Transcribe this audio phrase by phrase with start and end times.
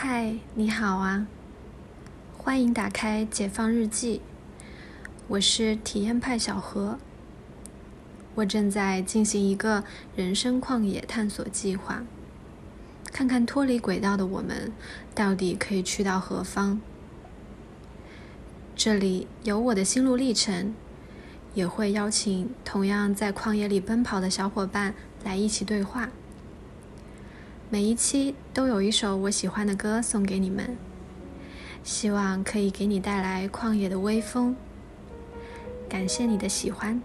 [0.00, 1.26] 嗨，你好啊！
[2.36, 4.22] 欢迎打开《解放日记》，
[5.26, 7.00] 我是体验派小何。
[8.36, 9.82] 我正在进行一个
[10.14, 12.04] 人生旷野探索计划，
[13.10, 14.70] 看看脱离轨道的我们
[15.16, 16.80] 到底可以去到何方。
[18.76, 20.76] 这里有我的心路历程，
[21.54, 24.94] 也会邀请同样在旷野里奔跑的小伙伴
[25.24, 26.08] 来一起对话。
[27.70, 30.74] 每一期都有一首我喜欢的歌送给你们，
[31.84, 34.56] 希望可以给你带来旷野的微风。
[35.86, 36.98] 感谢你的喜欢。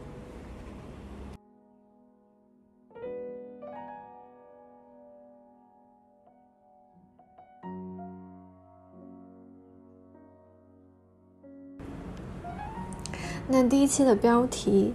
[13.49, 14.93] 那第一期的标题，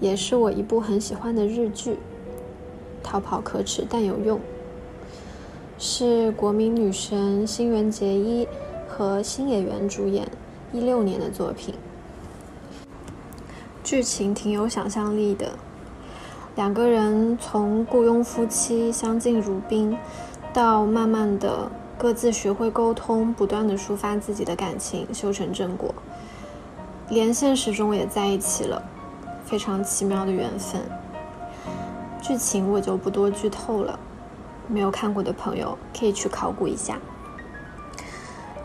[0.00, 1.92] 也是我一部很喜欢的日剧，
[3.02, 4.38] 《逃跑可耻但有用》。
[5.82, 8.46] 是国民女神新垣结衣
[8.86, 10.28] 和新演员主演，
[10.74, 11.74] 一六年的作品。
[13.82, 15.52] 剧情挺有想象力的，
[16.54, 19.96] 两个人从雇佣夫妻相敬如宾，
[20.52, 25.94] 到慢慢的各自学会沟通，不断的抒发自己的感情，修成正果，
[27.08, 28.82] 连现实中也在一起了，
[29.46, 30.82] 非常奇妙的缘分。
[32.20, 33.98] 剧情我就不多剧透了。
[34.70, 36.98] 没有看过的朋友可以去考古一下。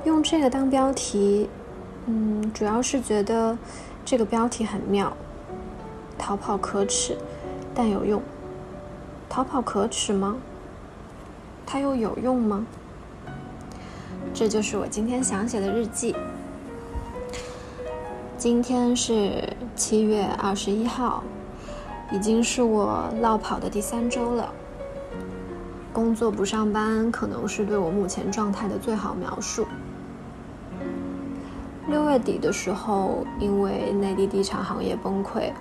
[0.04, 1.50] 用这个当标题，
[2.06, 3.58] 嗯，主要是觉得
[4.06, 5.18] 这个标题很妙。
[6.18, 7.18] 逃跑可耻，
[7.74, 8.22] 但有用。
[9.28, 10.38] 逃跑可耻吗？
[11.66, 12.66] 它又有用吗？
[14.34, 16.16] 这就是我今天想写的日记。
[18.38, 21.24] 今天是七月二十一号，
[22.12, 24.54] 已经是我落跑的第三周了。
[25.96, 29.66] 工作不上班，可能是对我目前状态的最好描述。
[31.88, 35.54] 六月底的时候，因为内地地产行业崩溃，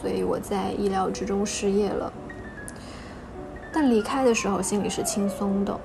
[0.00, 2.12] 所以我在意料之中失业了。
[3.72, 5.78] 但离开的时候，心里是轻松的。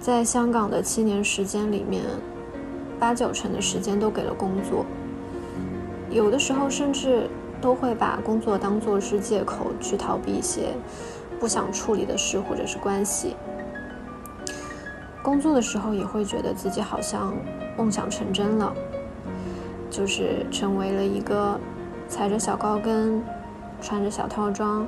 [0.00, 2.02] 在香港的七年时间里面，
[2.98, 4.84] 八九成的时间都给了工作，
[6.10, 7.30] 有的时候甚至
[7.60, 10.74] 都会把工作当做是借口去逃避一些。
[11.38, 13.36] 不想处理的事或者是关系，
[15.22, 17.34] 工作的时候也会觉得自己好像
[17.76, 18.72] 梦想成真了，
[19.90, 21.60] 就是成为了一个
[22.08, 23.22] 踩着小高跟、
[23.80, 24.86] 穿着小套装、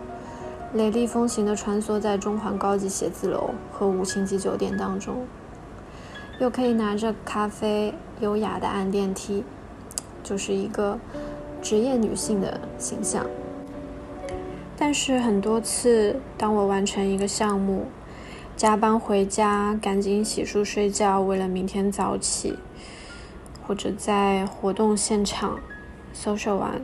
[0.72, 5.26] 雷厉风行的穿梭在中环高级写字楼和五星级酒店当中，
[6.38, 9.44] 又可以拿着咖啡优雅的按电梯，
[10.22, 10.98] 就是一个
[11.60, 13.26] 职业女性的形象。
[14.80, 17.88] 但是很多次，当我完成一个项目，
[18.56, 22.56] 加班回家，赶紧洗漱睡觉，为了明天早起，
[23.66, 25.58] 或者在活动现场
[26.14, 26.80] social 完，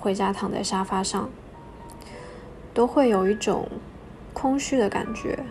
[0.00, 1.30] 回家躺在沙发上，
[2.74, 3.68] 都会有一种
[4.32, 5.44] 空虚的感觉。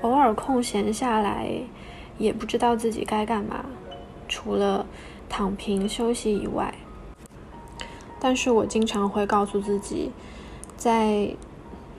[0.00, 1.46] 偶尔空闲下来，
[2.16, 3.66] 也不知道自己该干嘛，
[4.26, 4.86] 除了
[5.28, 6.72] 躺平休息以外。
[8.18, 10.10] 但是我经常会告诉自己。
[10.78, 11.34] 在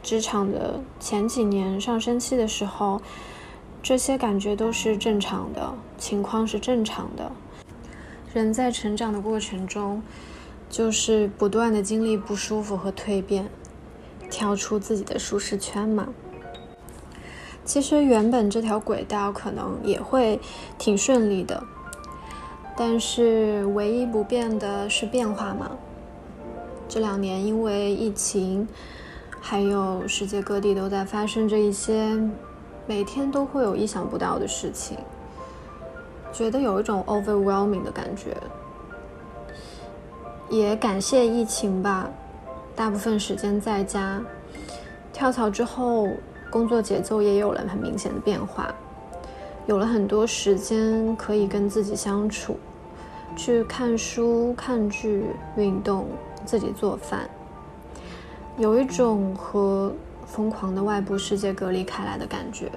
[0.02, 3.02] 职场的前几年上升期的时候，
[3.84, 7.32] 这些感觉都是正常的，情况是正常的。
[8.34, 10.02] 人在成长的过程中，
[10.70, 13.50] 就是不断的经历不舒服和蜕变，
[14.30, 16.08] 跳出自己的舒适圈嘛。
[17.66, 20.40] 其实原本这条轨道可能也会
[20.78, 21.64] 挺顺利的，
[22.78, 25.72] 但是唯一不变的是变化嘛。
[26.90, 28.68] 这两年，因为疫情，
[29.40, 32.20] 还有世界各地都在发生着一些
[32.88, 34.98] 每天都会有意想不到的事情，
[36.34, 38.36] 觉得有一种 overwhelming 的感觉。
[40.50, 42.10] 也感谢疫情吧，
[42.76, 44.20] 大部分时间在家，
[45.14, 46.08] 跳槽之后，
[46.50, 48.74] 工作节奏也有了很明显的变化，
[49.68, 52.58] 有了很多时间可以跟自己相处，
[53.36, 56.08] 去看书、看剧、运动。
[56.46, 57.30] 自己做饭，
[58.58, 59.94] 有一种和
[60.26, 62.72] 疯狂的外部世界隔离开来的感觉。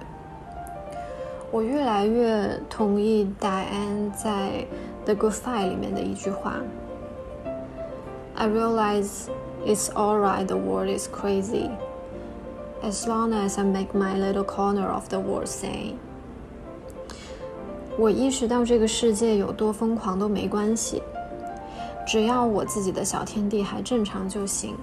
[1.51, 4.67] 我越来越同意戴安在
[5.05, 6.57] 《The Good Fight》里面的一句话
[8.35, 9.27] ：“I realize
[9.67, 10.47] it's all right.
[10.47, 11.69] The world is crazy,
[12.83, 15.97] as long as I make my little corner of the world sane。”
[17.99, 21.03] 我意识到这个世界有多疯狂都没关系。
[22.07, 24.77] 只要我自己的小天地还正常就行。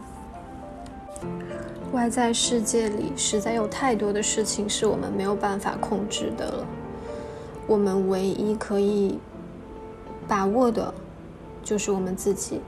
[1.92, 6.66] 外在世界里实在有太多的事情是我们没有办法控制的了。
[7.66, 9.20] 我们唯一可以
[10.28, 10.94] 把握的，
[11.64, 12.62] 就是我们自己。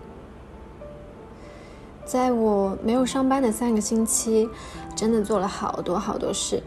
[2.03, 4.49] 在我没有上班的三个星期，
[4.95, 6.61] 真的做了好多好多事。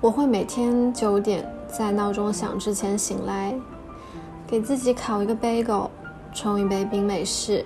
[0.00, 3.54] 我会每天九点在闹钟响之前醒来，
[4.46, 5.88] 给自己烤一个 bagel，
[6.34, 7.64] 冲一杯冰美式，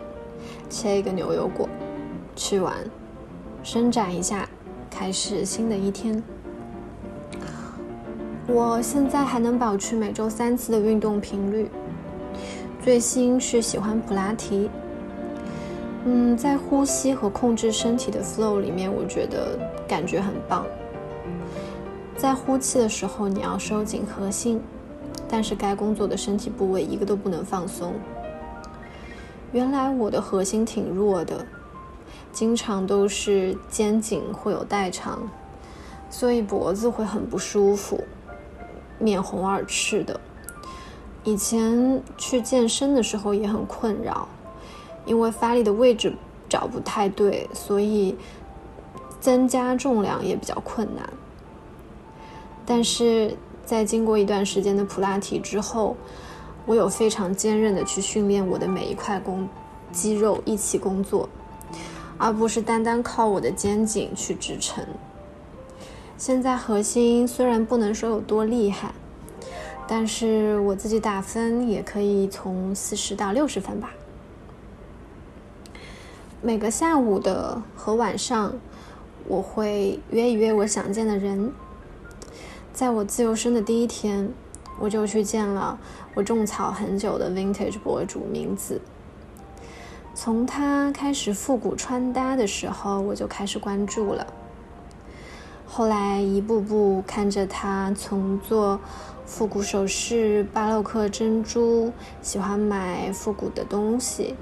[0.69, 1.67] 切一个牛油果，
[2.37, 2.75] 吃完，
[3.63, 4.47] 伸展一下，
[4.91, 6.23] 开始新的一天。
[8.47, 11.71] 我现在还能保持每周三次的运动频率。
[12.83, 14.71] 最新是喜欢普拉提。
[16.05, 20.65] 嗯，在呼吸和控制身体的 flow 里面，我觉得感觉很棒。
[22.17, 24.61] 在呼气的时候，你要收紧核心，
[25.27, 27.95] 但是该工作的身体部位一个都不能放松。
[29.53, 31.47] 原来我的核心挺弱的，
[32.33, 35.29] 经常都是肩颈会有代偿，
[36.11, 38.05] 所以脖子会很不舒服，
[38.99, 40.21] 面红耳赤的。
[41.25, 44.29] 以前去健身的时候也很困扰。
[45.07, 46.13] 因为发力的位置
[46.51, 48.15] 找不太对，所以
[49.21, 51.09] 增加重量也比较困难。
[52.67, 53.35] 但是
[53.65, 55.97] 在经过一段时间的普拉提之后，
[56.67, 59.49] 我有非常坚韧的去训练我的每一块工
[59.91, 61.29] 肌肉一起工作，
[62.19, 64.85] 而不是单单靠我的肩颈去支撑。
[66.17, 68.93] 现在核心虽然不能说有多厉害，
[69.87, 73.91] 但是我自己打分也可以从四十到六十分吧。
[76.43, 78.53] 每个下午的和晚上，
[79.27, 81.53] 我会约一约我想见的人。
[82.73, 84.33] 在我自由身的第一天，
[84.79, 85.79] 我就去见了
[86.15, 88.81] 我种草很久的 Vintage 博主名字。
[90.15, 94.27] 从他开始复古穿搭的时候，我就开始关注了。
[95.67, 98.81] 后来一步步看着他从做
[99.27, 101.93] 复古首饰、巴洛克珍珠，
[102.23, 104.35] 喜欢买复古的东西。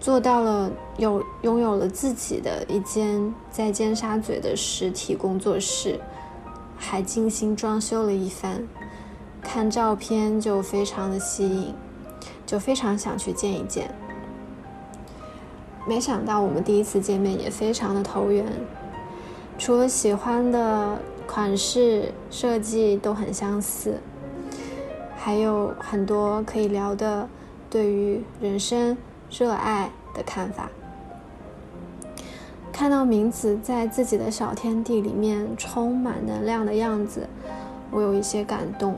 [0.00, 5.98] 做到了有拥有了自己的一间在尖沙咀的实体工作室，
[6.76, 8.62] 还精心装修了一番，
[9.44, 11.74] 看照片就非常的吸引，
[12.44, 13.94] 就非常想去见一见。
[15.86, 18.46] 没想到我们第一次见面也非常的投缘，
[19.58, 24.00] 除了喜欢的款式设计都很相似，
[25.16, 27.28] 还有很多可以聊的，
[27.68, 28.96] 对于人生。
[29.30, 30.70] 热爱的看法，
[32.70, 37.26] 看到明子在自己的小天地里面充满能量的样子，
[37.90, 38.96] 我有一些感动。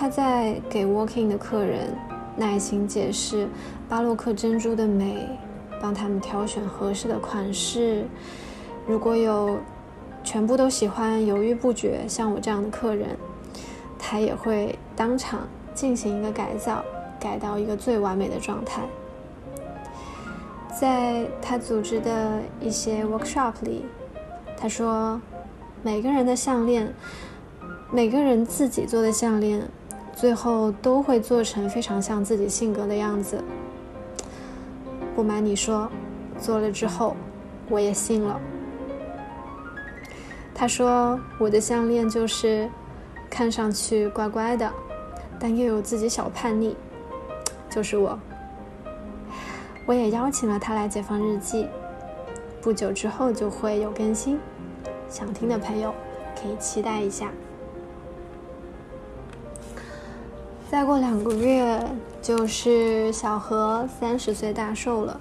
[0.00, 1.92] 他在给 Walking 的客人
[2.36, 3.48] 耐心解释
[3.88, 5.28] 巴洛克珍珠的美，
[5.82, 8.06] 帮他们挑选合适的款式。
[8.86, 9.58] 如果有
[10.22, 13.16] 全部都喜欢、犹豫不决，像我这样的客人，
[13.98, 15.40] 他也会当场
[15.74, 16.84] 进行一个改造。
[17.18, 18.82] 改到一个最完美的状态。
[20.80, 23.84] 在他组织的一些 workshop 里，
[24.56, 25.20] 他说，
[25.82, 26.94] 每个人的项链，
[27.90, 29.68] 每个人自己做的项链，
[30.18, 33.40] 最后都会做成非常像自己性格的样子。
[35.14, 35.88] 不瞒你说，
[36.40, 37.14] 做了之后，
[37.70, 38.40] 我也信了。
[40.52, 42.68] 他说，我的项链就是
[43.30, 44.68] 看上去乖乖的，
[45.38, 46.76] 但又有自己小叛逆。
[47.70, 48.18] 就是我，
[49.86, 51.68] 我也邀请了他来解放日记，
[52.60, 54.40] 不久之后就会有更新，
[55.08, 55.94] 想听的朋友
[56.34, 57.30] 可以期待一下。
[60.70, 61.82] 再过两个月
[62.20, 65.18] 就是小何三十岁大寿了，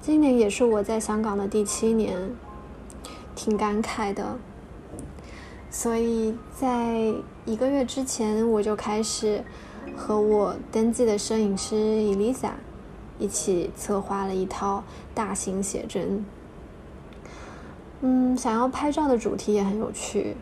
[0.00, 2.16] 今年也是我在香港的第七年，
[3.34, 4.38] 挺感慨的，
[5.70, 7.12] 所以在
[7.44, 9.44] 一个月之前我就开始。
[9.96, 12.50] 和我登记的摄影师 Elisa
[13.18, 16.24] 一起策划了一套大型写真。
[18.02, 20.36] 嗯，想要拍照的主题也很有趣。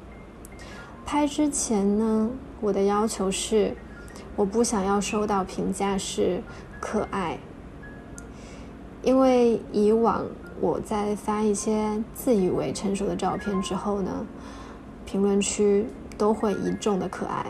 [1.06, 2.28] 拍之前呢，
[2.60, 3.74] 我的要求是，
[4.34, 6.42] 我不想要收到评价是
[6.80, 7.38] 可爱，
[9.02, 10.24] 因为以往
[10.60, 14.26] 我在发一些自以为成熟的照片之后呢，
[15.04, 15.86] 评论区
[16.16, 17.46] 都会一众的可爱。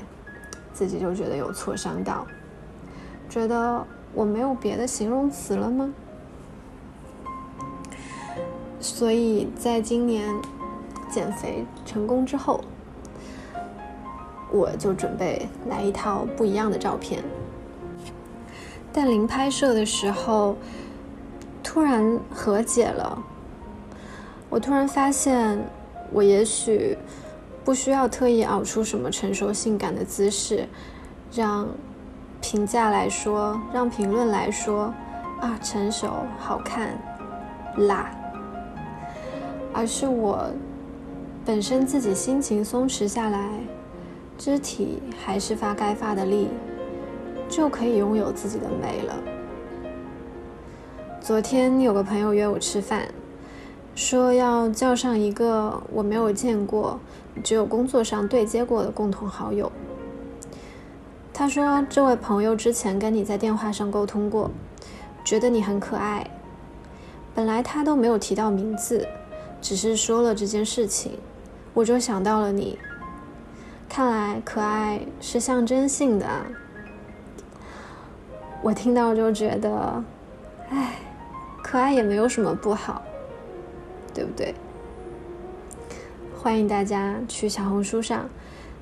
[0.72, 2.26] 自己就觉得有挫伤到，
[3.30, 5.94] 觉得我没有别的形容词了吗？
[8.78, 10.34] 所以在今年
[11.08, 12.60] 减肥成功之后，
[14.56, 17.22] 我就准备来一套不一样的照片。
[18.92, 20.56] 但临拍摄的时候，
[21.62, 23.22] 突然和解了。
[24.48, 25.58] 我突然发现，
[26.12, 26.96] 我也许
[27.64, 30.66] 不需要特意熬出什么成熟性感的姿势，
[31.34, 31.68] 让
[32.40, 34.94] 评价来说，让评论来说，
[35.40, 36.08] 啊，成熟、
[36.38, 36.96] 好看、
[37.76, 38.10] 辣，
[39.74, 40.48] 而是我
[41.44, 43.50] 本身自己心情松弛下来，
[44.38, 46.48] 肢体还是发该发的力，
[47.48, 49.14] 就可以拥有自己的美了。
[51.20, 53.08] 昨天有个朋友约我吃饭，
[53.94, 57.00] 说要叫上一个我没有见过、
[57.42, 59.72] 只有工作上对接过的共同好友。
[61.32, 64.50] 他说这位朋友之前跟你在电话上沟通过，
[65.24, 66.30] 觉得你很可爱。
[67.34, 69.06] 本来他都没有提到名字，
[69.60, 71.18] 只是说了这件事情，
[71.74, 72.78] 我就想到了你。
[73.88, 76.26] 看来可爱是象征性的。
[78.62, 80.04] 我听到就觉得，
[80.70, 80.96] 唉。
[81.62, 83.02] 可爱也没有什么不好，
[84.14, 84.54] 对不对？
[86.40, 88.28] 欢迎大家去小红书上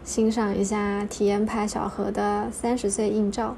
[0.05, 3.57] 欣赏一下体验派小何的三十岁硬照。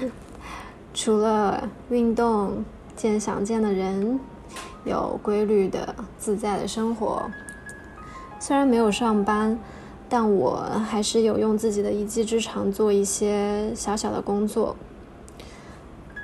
[0.94, 2.64] 除了运动、
[2.96, 4.18] 见想见的人、
[4.84, 7.30] 有规律的自在的生活，
[8.42, 9.56] 虽然没有上班，
[10.08, 10.56] 但我
[10.88, 14.74] 还是有用自己的一技之长做一些小小的工作。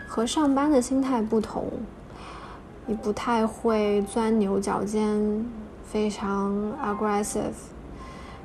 [0.09, 1.71] 和上班的心态不同，
[2.87, 5.47] 你不太会钻牛角尖，
[5.85, 7.53] 非常 aggressive，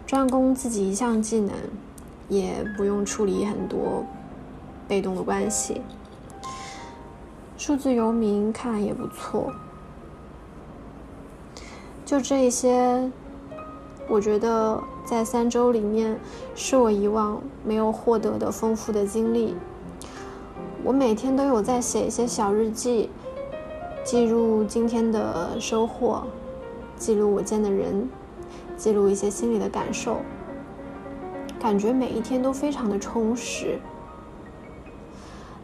[0.05, 1.55] 专攻自己一项技能，
[2.27, 4.05] 也不用处理很多
[4.85, 5.81] 被动的关系。
[7.57, 9.53] 数字游民看来也不错。
[12.05, 13.09] 就这一些，
[14.11, 16.19] 我觉得在三周里面，
[16.53, 19.55] 是我以往没有获得的丰富的经历。
[20.83, 23.09] 我每天都有在写一些小日记，
[24.03, 26.23] 记录今天的收获，
[26.97, 28.09] 记录我见的人，
[28.75, 30.17] 记录一些心里的感受，
[31.57, 33.79] 感觉每一天都非常的充实。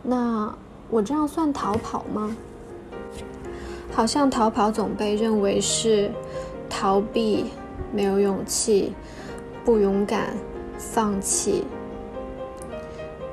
[0.01, 0.56] 那
[0.89, 2.34] 我这样算逃跑吗？
[3.92, 6.10] 好像逃跑总被认为是
[6.70, 7.48] 逃避、
[7.91, 8.94] 没有勇气、
[9.63, 10.36] 不勇敢、
[10.77, 11.65] 放弃，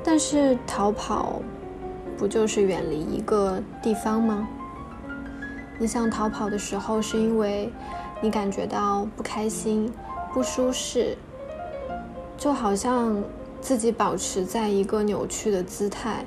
[0.03, 1.41] 但是逃跑。
[2.17, 4.47] 不就是远离一个地方吗？
[5.77, 7.69] 你想逃跑的时候，是因为
[8.21, 9.91] 你感觉到不开心、
[10.33, 11.17] 不舒适，
[12.37, 13.21] 就好像
[13.59, 16.23] 自己保持在一个扭曲的姿态，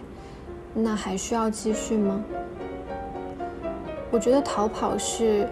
[0.75, 2.23] 那还需要继续吗？
[4.11, 5.49] 我觉得逃跑是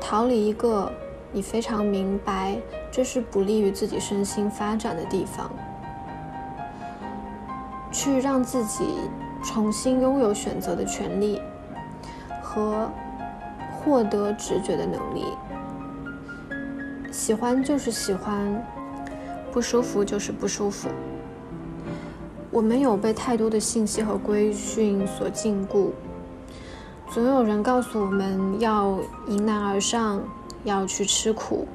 [0.00, 0.90] 逃离一个
[1.32, 2.58] 你非常明白
[2.90, 5.50] 这是不利于自己身心发展的地方，
[7.90, 8.84] 去让自己。
[9.42, 11.40] 重新拥有选择的权利
[12.42, 12.90] 和
[13.72, 15.24] 获得直觉的能力。
[17.10, 18.62] 喜欢就是喜欢，
[19.50, 20.90] 不舒服就是不舒服。
[22.50, 25.88] 我们有被太多的信息和规训所禁锢，
[27.08, 30.20] 总有人告诉我们要迎难而上，
[30.64, 31.66] 要去吃苦，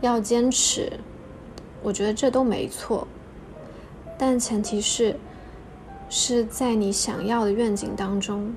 [0.00, 0.92] 要坚持。
[1.82, 3.06] 我觉得这都没错，
[4.18, 5.16] 但前提是。
[6.10, 8.54] 是在你想要的愿景当中，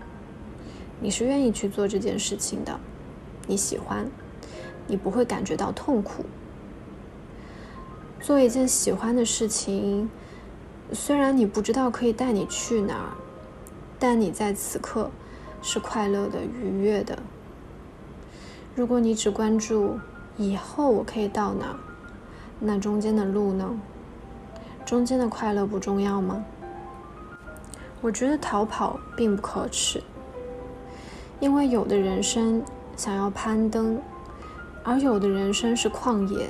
[1.02, 2.80] 你是愿意去做这件事情的，
[3.46, 4.10] 你喜欢，
[4.88, 6.24] 你不会感觉到痛苦。
[8.22, 10.10] 做一件喜欢的事情，
[10.94, 13.18] 虽然你不知道可以带你去哪儿，
[14.00, 15.12] 但你在此刻
[15.62, 17.22] 是快乐的、愉悦的。
[18.74, 20.00] 如果你只关注
[20.38, 21.76] 以后我可以到哪，
[22.60, 23.70] 那中间的路呢？
[24.86, 26.44] 中间的快乐不重要吗？
[28.00, 30.02] 我觉得逃跑并不可耻，
[31.40, 32.64] 因为有的人生
[32.96, 34.02] 想要攀登，
[34.84, 36.50] 而有的人生是旷野。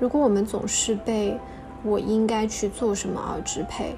[0.00, 1.38] 如果我们总是被
[1.84, 3.94] “我应该去做什么”而支配，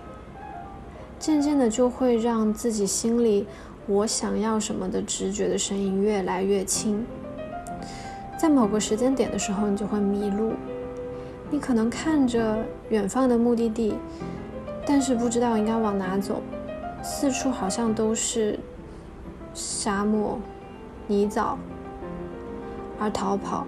[1.18, 3.46] 渐渐的就会让自己心里
[3.86, 7.04] “我想要什么”的直觉的声音越来越轻。
[8.38, 10.52] 在某个时间点的时候，你就会迷路，
[11.50, 13.94] 你可能看着远方的目的地。
[14.86, 16.42] 但是不知道应该往哪走，
[17.02, 18.58] 四处好像都是
[19.54, 20.38] 沙漠、
[21.06, 21.56] 泥沼，
[22.98, 23.66] 而逃跑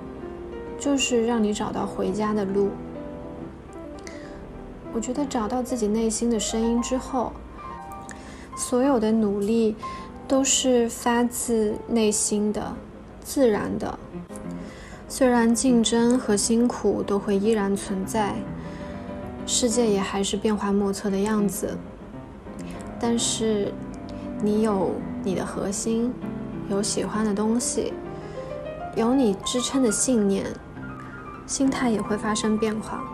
[0.79, 2.69] 就是让你找到回家的路。
[4.93, 7.33] 我觉得找到自己内心的声音之后，
[8.57, 9.75] 所有的努力
[10.29, 12.75] 都是发自内心的、
[13.23, 13.99] 自然的。
[15.09, 18.35] 虽然竞争和辛苦都会依然存在。
[19.49, 21.79] 世界也还是变幻莫测的样子，
[22.99, 23.73] 但是
[24.43, 24.91] 你有
[25.23, 26.13] 你的核心，
[26.69, 27.93] 有喜欢的东西，
[28.97, 30.45] 有你支撑的信念，
[31.47, 33.05] 心态也会发生变化。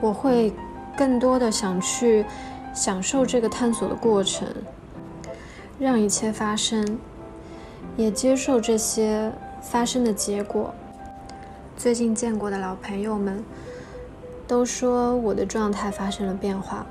[0.00, 0.54] 我会
[0.96, 2.24] 更多的想去
[2.72, 4.48] 享受这个探索的过程，
[5.78, 6.98] 让一切发生，
[7.96, 9.30] 也接受这些
[9.60, 10.74] 发生的结果。
[11.76, 13.44] 最近见过的老朋友们
[14.46, 16.86] 都说我的状态发生了变化，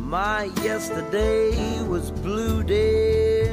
[0.00, 3.52] My yesterday was blue, dear.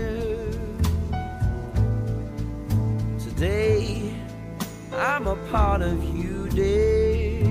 [3.19, 4.13] Today,
[4.93, 7.43] I'm a part of you, dear.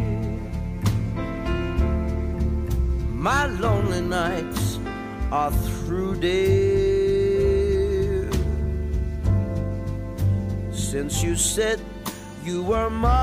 [3.12, 4.78] My lonely nights
[5.30, 6.63] are through, dear.
[11.04, 11.78] Since you said
[12.42, 13.20] you were mine.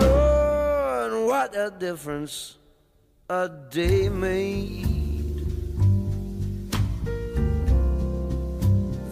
[0.00, 2.56] Lord, what a difference
[3.28, 5.44] a day made.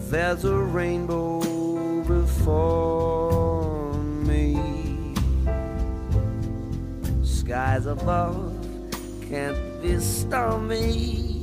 [0.09, 1.41] There's a rainbow
[2.05, 4.57] before me.
[7.23, 8.51] Skies above
[9.29, 11.42] can't be stormy.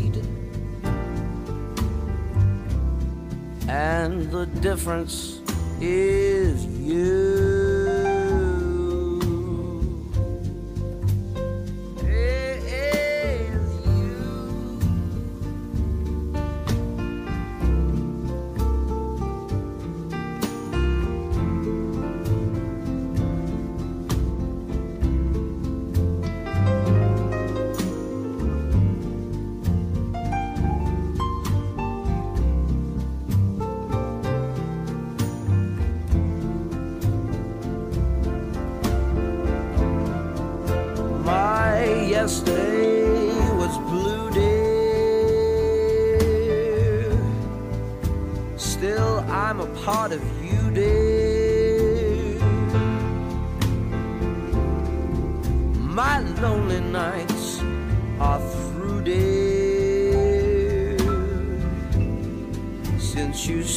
[3.71, 5.39] And the difference
[5.79, 7.50] is you.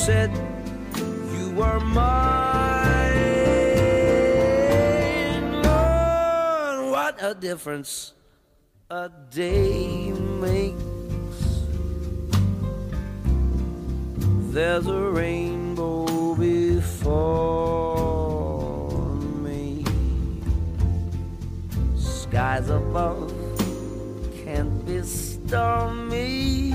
[0.04, 0.30] Said
[1.32, 2.02] you were mine,
[5.62, 8.12] Lord, what a difference
[8.90, 10.84] a day makes.
[14.52, 17.64] There's a rainbow before
[19.40, 19.86] me.
[21.96, 23.32] Skies above
[24.44, 26.74] can't be stormy.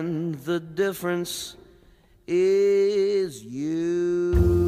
[0.00, 1.56] And the difference
[2.26, 4.59] is you.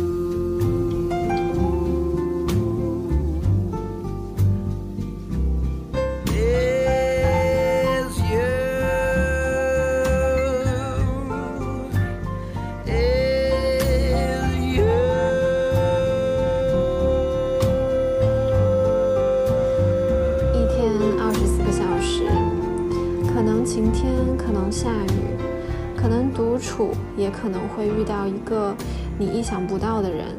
[29.19, 30.37] 你意想不到的人。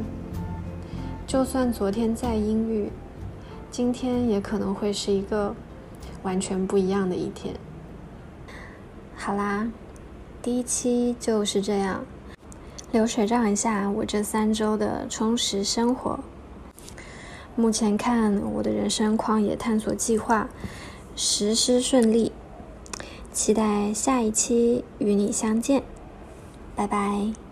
[1.26, 2.92] 就算昨天再阴郁，
[3.72, 5.56] 今天也可能会是一个
[6.22, 7.56] 完全不一样的一天。
[9.16, 9.68] 好啦，
[10.42, 12.04] 第一期就是这样，
[12.92, 16.20] 流水账一下我这三周的充实生活。
[17.56, 20.50] 目前看，我的人生旷野探索计划
[21.16, 22.32] 实施顺利，
[23.32, 25.84] 期待下一期与你相见，
[26.76, 27.43] 拜拜。